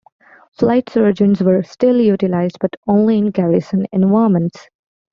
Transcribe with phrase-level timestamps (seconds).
[0.53, 4.67] Flight Surgeons were still utilized but only in Garrison environments.